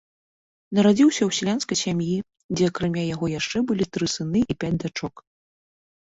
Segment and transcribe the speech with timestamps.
[0.75, 2.15] Нарадзіўся ў сялянскай сям'і,
[2.55, 5.15] дзе акрамя яго яшчэ былі тры сыны і пяць дачок.